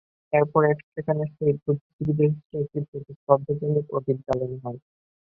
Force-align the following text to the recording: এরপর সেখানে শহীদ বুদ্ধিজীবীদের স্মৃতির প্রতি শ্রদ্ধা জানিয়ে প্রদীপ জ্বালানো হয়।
এরপর 0.33 0.61
সেখানে 0.87 1.23
শহীদ 1.31 1.57
বুদ্ধিজীবীদের 1.65 2.31
স্মৃতির 2.39 2.83
প্রতি 2.89 3.13
শ্রদ্ধা 3.15 3.53
জানিয়ে 3.59 3.87
প্রদীপ 3.89 4.17
জ্বালানো 4.25 4.57
হয়। 4.63 4.79